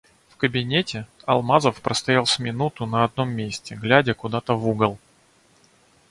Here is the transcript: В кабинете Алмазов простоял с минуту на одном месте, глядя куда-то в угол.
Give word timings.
В 0.29 0.37
кабинете 0.37 1.05
Алмазов 1.27 1.79
простоял 1.79 2.25
с 2.25 2.39
минуту 2.39 2.87
на 2.87 3.03
одном 3.03 3.29
месте, 3.29 3.75
глядя 3.75 4.15
куда-то 4.15 4.55
в 4.55 4.67
угол. 4.67 4.97